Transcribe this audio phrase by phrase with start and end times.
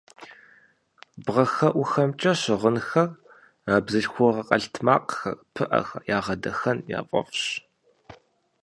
[1.25, 3.09] Бгъэхэӏухэмкӏэ щыгъынхэр,
[3.85, 7.43] бзылъхугъэ къэлътмакъхэр, пыӏэхэр ягъэдахэн яфӏэфӏщ.